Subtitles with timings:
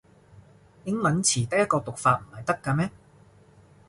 [0.85, 2.89] 英文詞得一個讀法唔係得咖咩